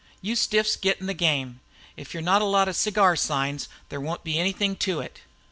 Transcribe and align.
You 0.19 0.35
stiffs 0.35 0.75
get 0.77 0.99
in 0.99 1.05
the 1.05 1.13
game. 1.13 1.59
If 1.95 2.15
you're 2.15 2.23
not 2.23 2.41
a 2.41 2.45
lot 2.45 2.67
of 2.67 2.75
cigar 2.75 3.15
signs 3.15 3.67
there 3.89 4.01
won't 4.01 4.23
be 4.23 4.39
anything 4.39 4.75
to 4.77 4.99
it." 4.99 5.19